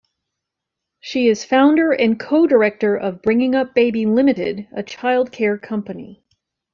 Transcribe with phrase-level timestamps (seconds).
[0.99, 6.23] She is founder and co-director of Bringing up Baby Limited, a childcare company.